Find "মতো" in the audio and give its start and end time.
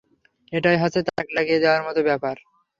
1.87-1.99